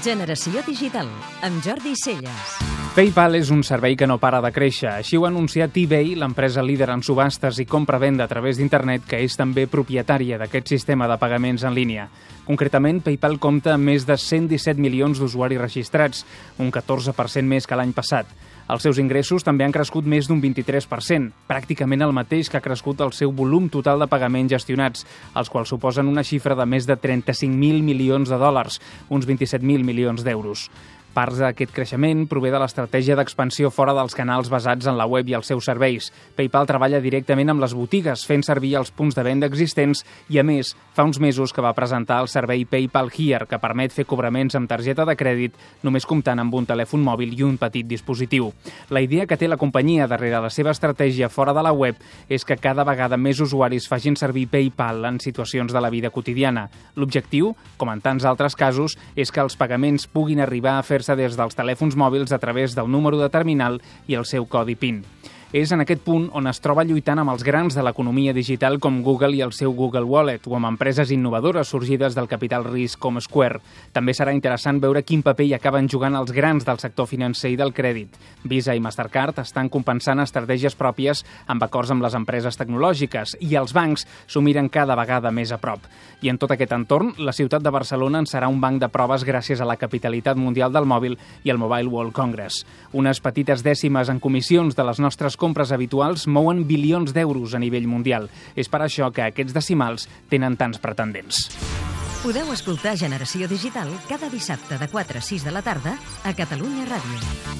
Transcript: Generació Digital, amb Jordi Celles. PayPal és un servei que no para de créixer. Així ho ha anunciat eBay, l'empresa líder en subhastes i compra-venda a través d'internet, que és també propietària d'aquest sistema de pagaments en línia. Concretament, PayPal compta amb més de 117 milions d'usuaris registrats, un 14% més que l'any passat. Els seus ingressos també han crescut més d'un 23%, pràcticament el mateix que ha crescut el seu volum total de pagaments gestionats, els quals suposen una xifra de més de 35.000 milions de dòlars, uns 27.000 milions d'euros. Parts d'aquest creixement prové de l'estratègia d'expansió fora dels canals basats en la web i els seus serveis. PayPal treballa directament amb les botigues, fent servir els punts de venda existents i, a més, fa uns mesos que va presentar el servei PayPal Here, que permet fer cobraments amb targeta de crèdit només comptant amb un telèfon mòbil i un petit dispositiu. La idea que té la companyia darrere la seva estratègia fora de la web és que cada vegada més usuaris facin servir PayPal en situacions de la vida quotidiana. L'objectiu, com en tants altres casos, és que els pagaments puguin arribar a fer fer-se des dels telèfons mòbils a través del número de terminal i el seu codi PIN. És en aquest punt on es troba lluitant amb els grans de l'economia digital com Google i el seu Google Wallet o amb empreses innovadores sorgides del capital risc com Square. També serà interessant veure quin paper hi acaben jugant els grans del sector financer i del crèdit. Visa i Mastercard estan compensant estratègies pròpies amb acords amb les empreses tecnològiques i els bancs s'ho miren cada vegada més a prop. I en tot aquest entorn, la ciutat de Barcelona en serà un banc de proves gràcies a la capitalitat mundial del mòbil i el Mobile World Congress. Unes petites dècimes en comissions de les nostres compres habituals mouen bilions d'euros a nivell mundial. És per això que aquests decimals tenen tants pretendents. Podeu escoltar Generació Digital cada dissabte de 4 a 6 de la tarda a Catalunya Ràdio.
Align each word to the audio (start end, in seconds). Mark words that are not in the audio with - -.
Generació 0.00 0.62
Digital, 0.64 1.08
amb 1.44 1.60
Jordi 1.60 1.92
Celles. 1.92 2.54
PayPal 2.90 3.36
és 3.36 3.50
un 3.52 3.60
servei 3.62 3.94
que 4.00 4.06
no 4.08 4.16
para 4.18 4.40
de 4.40 4.48
créixer. 4.50 4.88
Així 4.90 5.18
ho 5.18 5.26
ha 5.26 5.28
anunciat 5.28 5.76
eBay, 5.76 6.14
l'empresa 6.18 6.64
líder 6.64 6.88
en 6.90 7.04
subhastes 7.06 7.60
i 7.60 7.66
compra-venda 7.68 8.24
a 8.24 8.30
través 8.30 8.56
d'internet, 8.58 9.04
que 9.06 9.20
és 9.22 9.36
també 9.36 9.66
propietària 9.70 10.40
d'aquest 10.40 10.72
sistema 10.72 11.06
de 11.06 11.18
pagaments 11.20 11.62
en 11.68 11.76
línia. 11.76 12.08
Concretament, 12.48 13.02
PayPal 13.04 13.36
compta 13.38 13.76
amb 13.76 13.92
més 13.92 14.08
de 14.08 14.16
117 14.16 14.80
milions 14.80 15.20
d'usuaris 15.20 15.60
registrats, 15.60 16.24
un 16.58 16.72
14% 16.72 17.46
més 17.46 17.68
que 17.68 17.78
l'any 17.78 17.92
passat. 17.92 18.26
Els 18.70 18.84
seus 18.86 19.00
ingressos 19.02 19.42
també 19.42 19.64
han 19.66 19.72
crescut 19.74 20.06
més 20.06 20.28
d'un 20.30 20.38
23%, 20.38 21.32
pràcticament 21.50 22.04
el 22.06 22.14
mateix 22.14 22.46
que 22.46 22.60
ha 22.60 22.62
crescut 22.62 23.00
el 23.02 23.10
seu 23.16 23.32
volum 23.34 23.66
total 23.72 23.98
de 23.98 24.06
pagaments 24.06 24.52
gestionats, 24.54 25.02
els 25.34 25.50
quals 25.50 25.72
suposen 25.74 26.06
una 26.06 26.22
xifra 26.22 26.54
de 26.54 26.68
més 26.70 26.86
de 26.86 26.94
35.000 26.94 27.82
milions 27.82 28.30
de 28.30 28.38
dòlars, 28.38 28.78
uns 29.10 29.26
27.000 29.26 29.82
milions 29.82 30.22
d'euros. 30.22 30.68
Parts 31.10 31.40
d'aquest 31.42 31.72
creixement 31.74 32.20
prové 32.30 32.52
de 32.54 32.58
l'estratègia 32.62 33.16
d'expansió 33.18 33.66
fora 33.74 33.90
dels 33.96 34.14
canals 34.14 34.46
basats 34.46 34.86
en 34.86 34.94
la 34.94 35.08
web 35.10 35.26
i 35.26 35.34
els 35.34 35.48
seus 35.50 35.66
serveis. 35.66 36.12
PayPal 36.38 36.68
treballa 36.70 37.00
directament 37.02 37.50
amb 37.50 37.64
les 37.64 37.72
botigues, 37.74 38.22
fent 38.28 38.44
servir 38.46 38.76
els 38.78 38.92
punts 38.94 39.18
de 39.18 39.24
venda 39.26 39.48
existents 39.50 40.04
i, 40.28 40.38
a 40.38 40.44
més, 40.46 40.70
fa 40.94 41.02
uns 41.02 41.18
mesos 41.18 41.50
que 41.50 41.64
va 41.66 41.74
presentar 41.74 42.20
el 42.22 42.30
servei 42.30 42.62
PayPal 42.62 43.10
Here, 43.10 43.48
que 43.50 43.58
permet 43.58 43.90
fer 43.90 44.04
cobraments 44.06 44.54
amb 44.54 44.70
targeta 44.70 45.02
de 45.08 45.16
crèdit 45.18 45.58
només 45.82 46.06
comptant 46.06 46.38
amb 46.38 46.54
un 46.54 46.68
telèfon 46.70 47.02
mòbil 47.02 47.34
i 47.34 47.42
un 47.42 47.58
petit 47.58 47.90
dispositiu. 47.90 48.52
La 48.94 49.02
idea 49.02 49.26
que 49.26 49.38
té 49.40 49.50
la 49.50 49.58
companyia 49.58 50.06
darrere 50.06 50.38
la 50.46 50.52
seva 50.54 50.70
estratègia 50.70 51.28
fora 51.28 51.56
de 51.56 51.66
la 51.66 51.74
web 51.74 51.98
és 52.28 52.46
que 52.46 52.58
cada 52.60 52.86
vegada 52.86 53.18
més 53.18 53.42
usuaris 53.42 53.90
facin 53.90 54.14
servir 54.14 54.46
PayPal 54.46 55.02
en 55.10 55.18
situacions 55.18 55.74
de 55.74 55.82
la 55.82 55.90
vida 55.90 56.14
quotidiana. 56.14 56.68
L'objectiu, 56.94 57.56
com 57.82 57.90
en 57.90 57.98
tants 57.98 58.30
altres 58.30 58.54
casos, 58.54 58.94
és 59.16 59.34
que 59.34 59.42
els 59.42 59.58
pagaments 59.58 60.06
puguin 60.06 60.38
arribar 60.46 60.78
a 60.78 60.86
fer 60.86 60.99
fer-se 61.00 61.16
des 61.16 61.36
dels 61.38 61.56
telèfons 61.56 61.96
mòbils 61.96 62.32
a 62.32 62.38
través 62.38 62.76
del 62.76 62.90
número 62.92 63.16
de 63.16 63.30
terminal 63.32 63.80
i 64.06 64.18
el 64.20 64.26
seu 64.28 64.44
codi 64.44 64.76
PIN. 64.76 65.00
És 65.50 65.72
en 65.74 65.80
aquest 65.82 66.04
punt 66.06 66.28
on 66.38 66.46
es 66.46 66.60
troba 66.62 66.84
lluitant 66.86 67.18
amb 67.18 67.32
els 67.32 67.42
grans 67.42 67.74
de 67.74 67.82
l'economia 67.82 68.30
digital 68.30 68.76
com 68.78 69.00
Google 69.02 69.34
i 69.34 69.40
el 69.42 69.50
seu 69.50 69.72
Google 69.74 70.06
Wallet 70.06 70.44
o 70.46 70.52
amb 70.54 70.68
empreses 70.68 71.10
innovadores 71.10 71.72
sorgides 71.74 72.14
del 72.14 72.28
capital 72.30 72.62
risc 72.68 73.00
com 73.02 73.18
Square. 73.18 73.58
També 73.90 74.14
serà 74.14 74.30
interessant 74.30 74.78
veure 74.78 75.02
quin 75.02 75.24
paper 75.26 75.48
hi 75.48 75.56
acaben 75.56 75.88
jugant 75.90 76.14
els 76.14 76.30
grans 76.30 76.62
del 76.68 76.78
sector 76.78 77.08
financer 77.10 77.50
i 77.50 77.56
del 77.58 77.74
crèdit. 77.74 78.14
Visa 78.44 78.76
i 78.78 78.82
Mastercard 78.84 79.40
estan 79.42 79.72
compensant 79.74 80.22
estratègies 80.22 80.78
pròpies 80.78 81.24
amb 81.50 81.66
acords 81.66 81.90
amb 81.90 82.06
les 82.06 82.14
empreses 82.14 82.54
tecnològiques 82.54 83.34
i 83.42 83.58
els 83.58 83.74
bancs 83.74 84.06
s'ho 84.30 84.44
miren 84.46 84.70
cada 84.70 84.94
vegada 84.94 85.34
més 85.34 85.50
a 85.50 85.58
prop. 85.58 85.82
I 86.22 86.30
en 86.30 86.38
tot 86.38 86.54
aquest 86.54 86.76
entorn, 86.78 87.16
la 87.18 87.34
ciutat 87.34 87.66
de 87.66 87.74
Barcelona 87.74 88.22
en 88.22 88.30
serà 88.30 88.46
un 88.46 88.62
banc 88.62 88.78
de 88.78 88.92
proves 88.92 89.26
gràcies 89.26 89.58
a 89.58 89.66
la 89.66 89.80
capitalitat 89.82 90.38
mundial 90.38 90.70
del 90.70 90.86
mòbil 90.86 91.18
i 91.42 91.50
el 91.50 91.58
Mobile 91.58 91.90
World 91.90 92.14
Congress. 92.14 92.62
Unes 92.94 93.18
petites 93.18 93.66
dècimes 93.66 94.14
en 94.14 94.22
comissions 94.22 94.78
de 94.78 94.86
les 94.86 95.02
nostres 95.02 95.39
compres 95.40 95.72
habituals 95.72 96.26
mouen 96.28 96.66
bilions 96.68 97.14
d'euros 97.16 97.56
a 97.56 97.62
nivell 97.62 97.88
mundial. 97.90 98.28
És 98.54 98.68
per 98.68 98.84
això 98.84 99.10
que 99.10 99.24
aquests 99.26 99.56
decimals 99.56 100.06
tenen 100.30 100.60
tants 100.60 100.78
pretendents. 100.78 101.48
Podeu 102.20 102.52
escoltar 102.52 102.98
Generació 103.00 103.48
Digital 103.48 103.88
cada 104.10 104.28
dissabte 104.28 104.76
de 104.76 104.90
4 104.92 105.24
a 105.24 105.24
6 105.24 105.48
de 105.48 105.56
la 105.56 105.64
tarda 105.64 105.96
a 106.22 106.36
Catalunya 106.36 106.84
Ràdio. 106.84 107.59